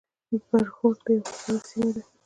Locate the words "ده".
1.93-2.01